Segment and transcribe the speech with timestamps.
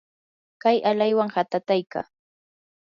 [0.63, 2.05] kay alaywan katataykaa.